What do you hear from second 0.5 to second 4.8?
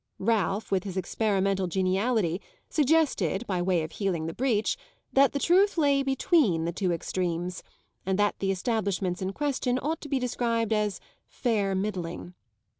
with his experimental geniality, suggested, by way of healing the breach,